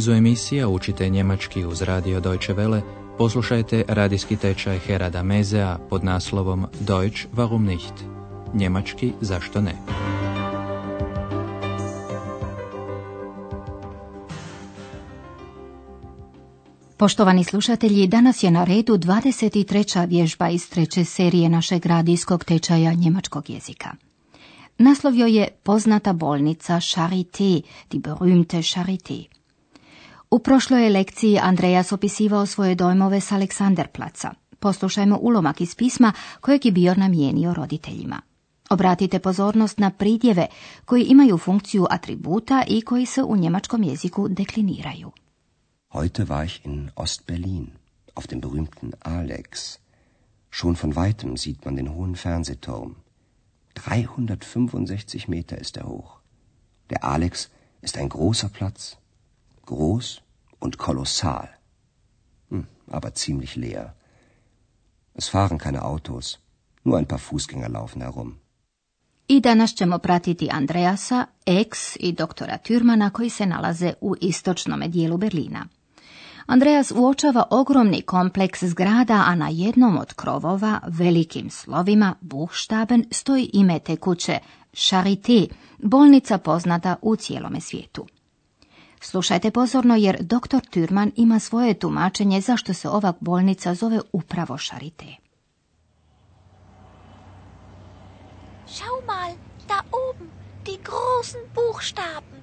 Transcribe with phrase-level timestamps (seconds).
[0.00, 2.80] nizu emisija učite njemački uz radio Deutsche Welle,
[3.18, 7.92] poslušajte radijski tečaj Herada Mezea pod naslovom Deutsch warum nicht?
[8.54, 9.74] Njemački zašto ne?
[16.96, 20.08] Poštovani slušatelji, danas je na redu 23.
[20.08, 23.90] vježba iz treće serije našeg radijskog tečaja njemačkog jezika.
[24.78, 29.39] Naslov joj je poznata bolnica Charité, die berühmte Charité.
[30.30, 34.34] U prošloj lekciji Andrejas opisivao svoje dojmove s Aleksanderplaca.
[34.58, 38.20] Poslušajmo ulomak iz pisma kojeg je bio namijenio roditeljima.
[38.70, 40.46] Obratite pozornost na pridjeve
[40.84, 45.12] koji imaju funkciju atributa i koji se u njemačkom jeziku dekliniraju.
[45.92, 47.66] Heute war ich in Ostberlin,
[48.14, 49.78] auf dem berühmten Alex.
[50.50, 52.94] Schon von weitem sieht man den hohen Fernsehturm.
[53.74, 56.20] 365 Meter ist er hoch.
[56.90, 57.48] Der Alex
[57.82, 58.99] ist ein großer Platz.
[59.72, 60.08] Groß
[60.64, 61.48] und kolossal.
[62.50, 63.86] Hm, aber ziemlich leer.
[65.14, 66.26] Es fahren keine Autos.
[66.84, 68.30] Nur ein paar Fußgänger laufen herum.
[69.28, 75.16] I danas ćemo pratiti Andreasa, ex i doktora Türmana koji se nalaze u istočnom dijelu
[75.16, 75.66] Berlina.
[76.46, 83.78] Andreas uočava ogromni kompleks zgrada, a na jednom od krovova, velikim slovima, Buchstaben, stoji ime
[83.78, 84.38] te kuće,
[84.72, 88.06] Charité, bolnica poznata u cijelome svijetu.
[89.00, 90.60] Slušajte pozorno jer dr.
[90.70, 95.16] Türman ima svoje tumačenje zašto se ova bolnica zove upravo Charité.
[98.66, 99.32] Schau mal,
[99.68, 100.28] da oben,
[100.66, 102.40] die großen Buchstaben.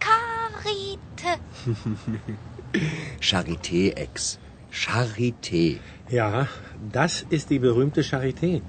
[0.00, 1.32] Charité.
[3.20, 4.38] Charité, Ex.
[4.72, 5.78] Charité.
[6.10, 6.46] Ja,
[6.92, 8.60] das ist die berühmte Charité.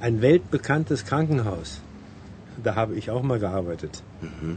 [0.00, 1.80] Ein weltbekanntes Krankenhaus.
[2.64, 4.02] Da habe ich auch mal gearbeitet.
[4.20, 4.56] Mhm.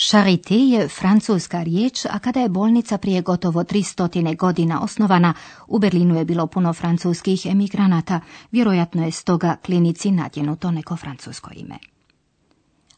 [0.00, 5.34] Charité je francuska riječ, a kada je bolnica prije gotovo 300 godina osnovana,
[5.66, 8.20] u Berlinu je bilo puno francuskih emigranata,
[8.50, 11.78] vjerojatno je stoga klinici nadjenuto neko francusko ime.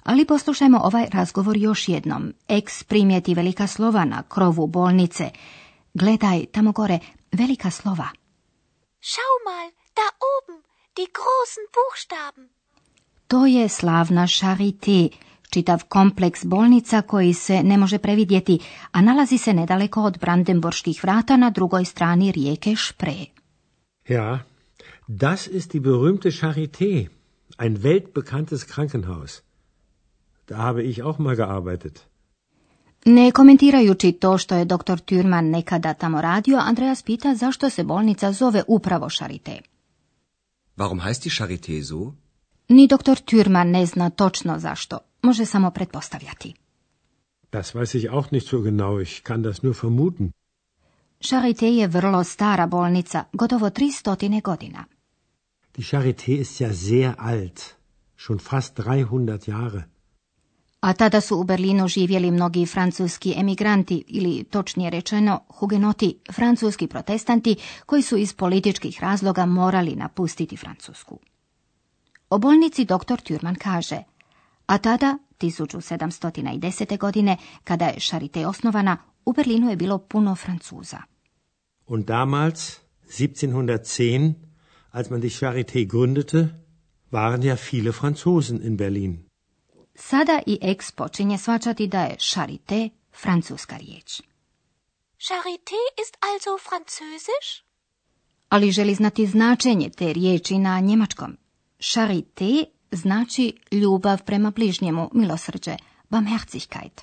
[0.04, 2.32] Ali poslušajmo ovaj razgovor još jednom.
[2.48, 5.30] Ex primijeti velika slova na krovu bolnice.
[5.94, 6.98] Gledaj, tamo gore,
[7.32, 8.08] velika slova.
[9.00, 10.62] Schau mal, da oben,
[10.96, 12.48] die großen Buchstaben.
[13.26, 15.08] To je slavna Charité,
[15.50, 18.58] čitav kompleks bolnica koji se ne može previdjeti,
[18.92, 23.26] a nalazi se nedaleko od Brandenburških vrata na drugoj strani rijeke Spree.
[24.08, 24.38] Ja,
[25.08, 27.08] das ist die berühmte Charité,
[27.58, 29.40] ein weltbekanntes Krankenhaus.
[30.48, 32.10] Da habe ich auch mal gearbeitet.
[33.04, 34.98] Ne komentirajući to što je dr.
[34.98, 39.60] Türman nekada tamo radio, Andreas pita zašto se bolnica zove upravo Charité.
[40.76, 42.12] Warum heißt die Charité so?
[42.68, 43.16] Ni dr.
[43.24, 46.54] Türman ne zna točno zašto, može samo pretpostavljati.
[47.52, 50.30] Das weiß ich auch nicht so genau, ich kann das nur vermuten.
[51.20, 54.84] Charité je vrlo stara bolnica, gotovo 300 godina.
[55.76, 57.60] Die Charité ist ja sehr alt,
[58.16, 59.82] schon fast 300 Jahre
[60.80, 67.56] a tada su u Berlinu živjeli mnogi francuski emigranti ili točnije rečeno hugenoti, francuski protestanti
[67.86, 71.18] koji su iz političkih razloga morali napustiti Francusku.
[72.30, 73.20] O bolnici dr.
[73.20, 74.02] Türman kaže,
[74.70, 76.98] a tada, 1710.
[76.98, 81.02] godine, kada je Charité osnovana, u Berlinu je bilo puno Francuza.
[81.86, 82.78] Und damals,
[83.18, 84.34] 1710,
[84.92, 86.48] als man die Charité gründete,
[87.10, 89.26] waren ja viele Franzosen in Berlin.
[89.94, 92.90] Sada i ex počinje svačati da je charité
[93.22, 94.20] francuska riječ.
[95.18, 97.62] Charité ist also französisch?
[98.48, 101.36] Ali želi znati značenje te riječi na njemačkom.
[101.78, 105.76] Charité znači ljubav prema bližnjemu, milosrđe,
[106.10, 107.00] Barmherzigkeit.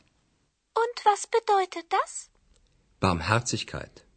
[0.81, 2.29] Und was bedeutet das?
[3.01, 4.07] Barmherzigkeit.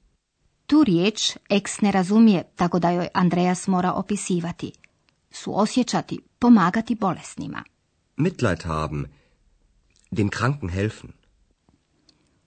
[0.67, 4.73] Tu riječ ex ne razumije, tako da joj Andreas mora opisivati.
[5.31, 7.65] Suosjećati, pomagati bolesnima.
[8.17, 9.05] Mitleid haben,
[10.11, 11.13] den Kranken helfen.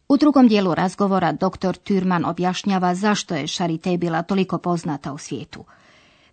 [0.08, 1.78] U drugom dijelu razgovora dr.
[1.86, 5.66] Türman objašnjava zašto je Charité bila toliko poznata u svijetu.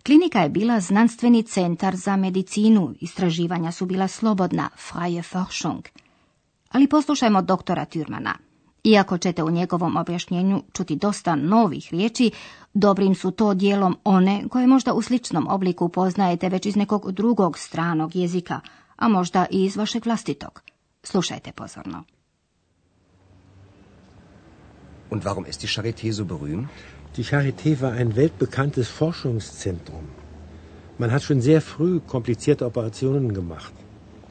[0.05, 5.83] Klinika je bila znanstveni centar za medicinu, istraživanja su bila slobodna, freie Forschung.
[6.69, 8.33] Ali poslušajmo doktora Türmana.
[8.83, 12.31] Iako ćete u njegovom objašnjenju čuti dosta novih riječi,
[12.73, 17.57] dobrim su to dijelom one koje možda u sličnom obliku poznajete već iz nekog drugog
[17.57, 18.59] stranog jezika,
[18.95, 20.61] a možda i iz vašeg vlastitog.
[21.03, 22.03] Slušajte pozorno.
[25.11, 26.67] Und warum ist die Charité so berühmt?
[27.17, 30.07] Die Charité war ein weltbekanntes Forschungszentrum.
[30.97, 33.73] Man hat schon sehr früh komplizierte Operationen gemacht.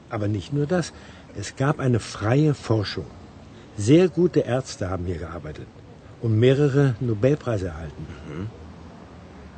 [0.08, 0.92] Aber nicht nur das,
[1.36, 3.06] es gab eine freie Forschung.
[3.76, 5.66] Sehr gute Ärzte haben hier gearbeitet
[6.22, 8.06] und mehrere Nobelpreise erhalten.
[8.28, 8.46] Mhm.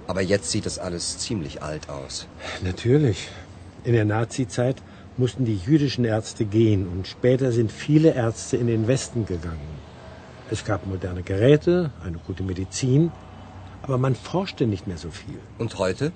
[0.08, 2.26] Aber jetzt sieht das alles ziemlich alt aus.
[2.62, 3.28] Natürlich.
[3.84, 4.82] In der Nazizeit
[5.16, 9.81] mussten die jüdischen Ärzte gehen und später sind viele Ärzte in den Westen gegangen.
[10.54, 11.74] Es gab moderne Geräte,
[12.06, 13.10] eine gute Medizin,
[13.84, 15.38] aber man forschte nicht mehr so viel.
[15.58, 16.12] Und heute?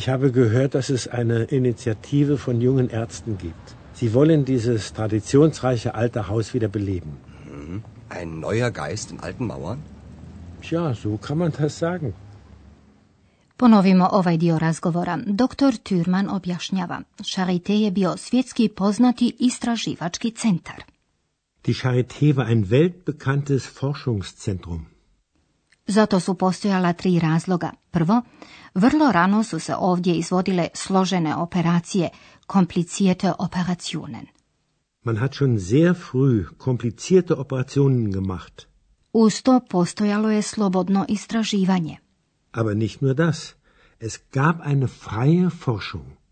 [0.00, 3.66] Ich habe gehört, dass es eine Initiative von jungen Ärzten gibt.
[4.00, 7.12] Sie wollen dieses traditionsreiche alte Haus wieder beleben.
[7.54, 7.82] Mhm.
[8.18, 9.80] Ein neuer Geist in alten Mauern?
[10.62, 12.12] Tja, so kann man das sagen.
[13.56, 15.18] Ponovimo ovaj dio razgovora.
[15.26, 15.72] Dr.
[15.82, 17.00] Türman objašnjava.
[17.22, 20.93] Charité je bio svjetski poznati istraživački centar.
[21.66, 24.86] Die Charité war ein weltbekanntes Forschungszentrum.
[25.86, 27.72] Zato su postojala tri razloga.
[27.90, 28.22] Prvo,
[28.74, 32.08] vrlo rano su se ovdje izvodile složene operacije,
[32.46, 34.26] komplizierte Operationen.
[35.02, 38.66] Man hat schon sehr früh komplizierte Operationen gemacht.
[39.12, 41.96] Uz to postojalo je slobodno istraživanje.
[42.52, 43.54] Aber nicht nur das.
[44.00, 46.23] Es gab eine freie Forschung.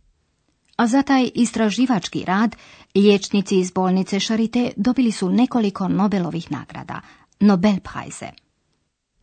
[0.83, 2.57] A za taj istraživački rad
[2.95, 7.01] liječnici iz bolnice Charité dobili su nekoliko Nobelovih nagrada,
[7.41, 8.31] Nobelpreise.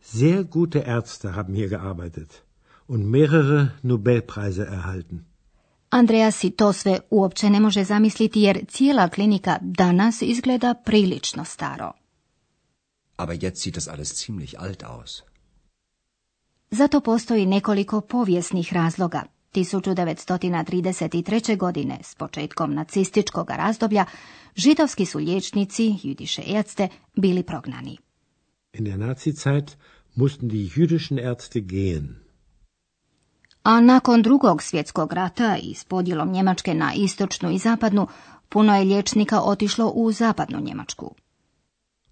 [0.02, 2.42] Sehr gute Ärzte haben hier gearbeitet
[2.88, 5.24] und mehrere Nobelpreise erhalten.
[5.90, 11.92] Andreas si to sve uopće ne može zamisliti jer cijela klinika danas izgleda prilično staro.
[13.16, 15.22] Aber jetzt sieht das alles ziemlich alt aus.
[16.70, 19.39] Zato postoji nekoliko povijesnih razloga.
[19.54, 21.56] 1933.
[21.56, 24.04] godine, s početkom nacističkog razdoblja,
[24.56, 27.98] židovski su liječnici, jüdische Ärzte, bili prognani.
[28.72, 29.76] In der Nazizeit
[30.14, 32.14] mussten die jüdischen Ärzte gehen.
[33.62, 38.06] A nakon drugog svjetskog rata i s podjelom Njemačke na istočnu i zapadnu,
[38.48, 41.14] puno je liječnika otišlo u zapadnu Njemačku.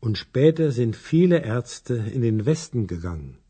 [0.00, 3.47] Und später sind viele Ärzte in den Westen gegangen.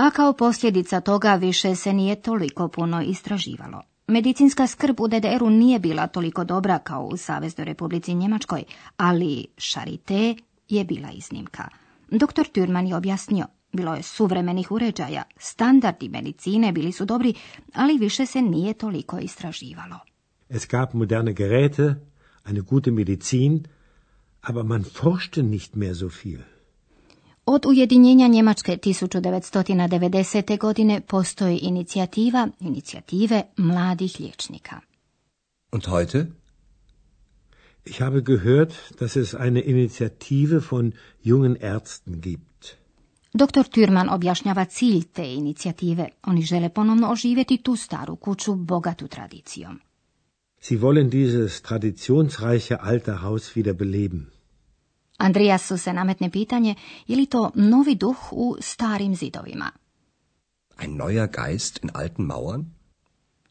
[0.00, 3.82] A kao posljedica toga više se nije toliko puno istraživalo.
[4.06, 8.64] Medicinska skrb u DDR-u nije bila toliko dobra kao u Saveznoj Republici Njemačkoj,
[8.96, 10.38] ali Charité
[10.68, 11.68] je bila iznimka.
[12.10, 12.44] Dr.
[12.54, 17.34] Türman je objasnio, bilo je suvremenih uređaja, standardi medicine bili su dobri,
[17.74, 19.98] ali više se nije toliko istraživalo.
[20.48, 21.94] Es gab moderne Geräte,
[22.46, 23.64] eine gute Medizin,
[24.40, 26.59] aber man forschte nicht mehr so viel.
[27.52, 30.58] Od ujedinjenja Njemačke 1990.
[30.58, 34.80] godine postoji inicijativa, inicijative mladih liječnika.
[35.72, 36.26] Und heute?
[37.84, 40.92] Ich habe gehört, dass es eine Initiative von
[41.24, 42.66] jungen Ärzten gibt.
[43.32, 43.64] Dr.
[43.64, 46.08] Türman objašnjava cilj te inicijative.
[46.26, 49.80] Oni žele ponovno oživjeti tu staru kuću bogatu tradicijom.
[50.60, 54.39] Sie wollen dieses traditionsreiche alte Haus wieder beleben.
[55.20, 56.74] Andreasu se nametne pitanje
[57.06, 59.70] je li to novi duh u starim zidovima.
[60.82, 62.64] Ein neuer Geist in alten Mauern?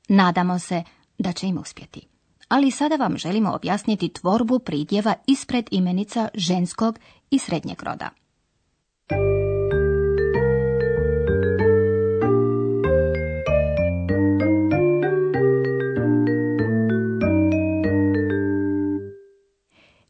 [0.08, 0.84] Nadamo se
[1.18, 2.02] da će im uspjeti.
[2.48, 7.00] Ali sada vam želimo objasniti tvorbu pridjeva ispred imenica ženskog
[7.32, 8.10] i srednjeg roda.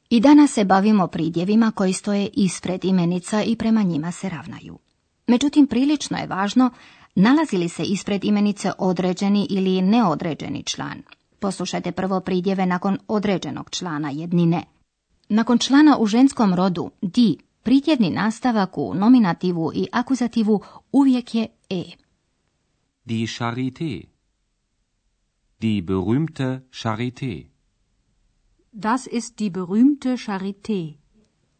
[0.10, 4.80] I danas se bavimo pridjevima koji stoje ispred imenica i prema njima se ravnaju.
[5.28, 6.72] Međutim, prilično je važno
[7.16, 11.02] nalazi li se ispred imenice određeni ili neodređeni član.
[11.40, 14.64] Poslušajte prvo pridjeve nakon određenog člana jednine.
[15.30, 20.62] Nakon člana u ženskom rodu di, pridjevni nastavak u nominativu i akuzativu
[20.92, 21.84] uvijek je e.
[23.06, 24.04] Die Charité.
[25.60, 27.49] Die berühmte Charité.
[28.72, 30.94] Das ist die berühmte Charité.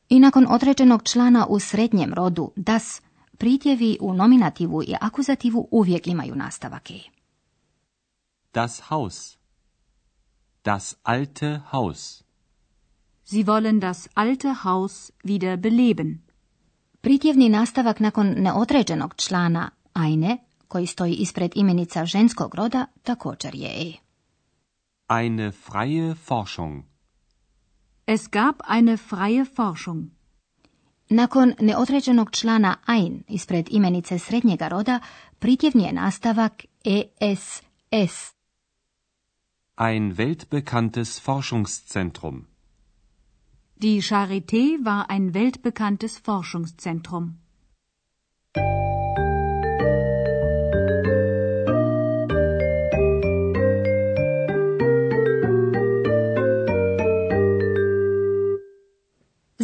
[0.10, 3.02] I nakon određenog člana u srednjem rodu das,
[3.38, 7.00] pridjevi u nominativu i akuzativu uvijek imaju nastavak e.
[8.54, 9.38] Das Haus.
[10.64, 12.24] Das alte Haus.
[13.26, 16.20] Sie wollen das alte Haus wieder beleben.
[17.02, 20.38] Pridjevni nastavak nakon neodređenog člana eine,
[20.68, 23.94] koji stoji ispred imenica ženskog roda, također je e.
[25.10, 26.89] Eine freie Forschung.
[28.16, 30.12] Es gab eine freie Forschung.
[31.10, 35.00] Nakon neodređenog člana ein ispred imenice srednjega roda,
[35.40, 38.34] pritjevni je nastavak ESS.
[39.76, 42.48] Ein weltbekanntes Forschungszentrum.
[43.76, 47.49] Die Charité war ein weltbekanntes Forschungszentrum.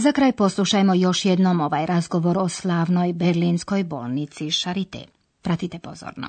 [0.05, 5.05] Za kraj poslušajmo još jednom ovaj razgovor o slavnoj berlinskoj bolnici Charité.
[5.41, 6.27] Pratite pozorno.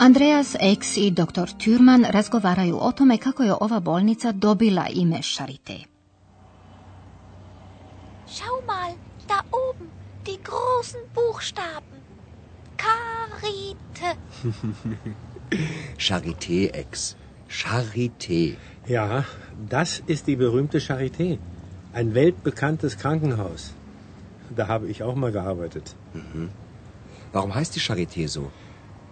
[0.00, 1.48] Andreas X i dr.
[1.58, 5.78] Thürman razgovaraju o tome kako je ova bolnica dobila ime Charité.
[8.26, 8.92] Schau mal,
[9.28, 9.88] da oben,
[10.26, 11.98] die großen Buchstaben.
[12.84, 14.10] Charité.
[16.06, 17.16] Charité, Ex.
[17.48, 18.56] Charité.
[18.86, 19.24] Ja,
[19.70, 21.38] das ist die berühmte Charité.
[21.92, 23.72] Ein weltbekanntes Krankenhaus.
[24.56, 25.96] Da habe ich auch mal gearbeitet.
[27.32, 28.50] Warum heißt die Charité so?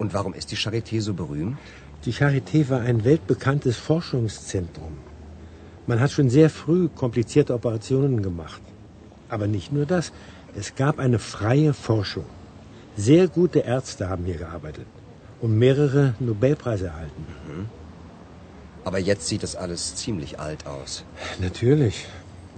[0.00, 1.58] Und warum ist die Charité so berühmt?
[2.06, 4.94] Die Charité war ein weltbekanntes Forschungszentrum.
[5.86, 8.62] Man hat schon sehr früh komplizierte Operationen gemacht.
[9.28, 10.10] Aber nicht nur das.
[10.56, 12.24] Es gab eine freie Forschung.
[12.96, 14.86] Sehr gute Ärzte haben hier gearbeitet
[15.42, 17.26] und mehrere Nobelpreise erhalten.
[18.84, 21.04] Aber jetzt sieht das alles ziemlich alt aus.
[21.40, 22.06] Natürlich.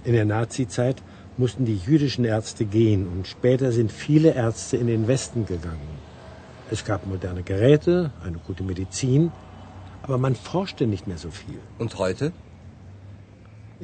[0.05, 1.03] In der Nazizeit
[1.35, 5.92] mussten die jüdischen Ärzte gehen und später sind viele Ärzte in den Westen gegangen.
[6.75, 7.93] Es gab moderne Geräte,
[8.27, 9.31] eine gute Medizin,
[10.05, 11.59] aber man forschte nicht mehr so viel.
[11.83, 12.25] Und heute?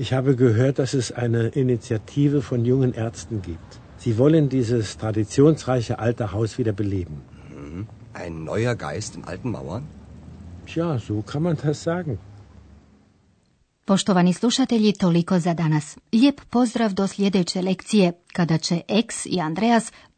[0.04, 3.72] Ich habe gehört, dass es eine Initiative von jungen Ärzten gibt.
[4.04, 7.18] Sie wollen dieses traditionsreiche alte Haus wieder beleben.
[8.14, 9.84] Ein neuer Geist in alten Mauern?
[10.66, 12.18] Tja, so kann man das sagen.
[13.86, 15.98] Poštovani slušatelji, toliko za danas.
[16.14, 19.92] Lijep pozdrav do sljedeće lekcije, kada će X i Andreas